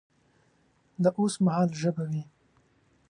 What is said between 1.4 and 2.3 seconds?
مهال ژبه وي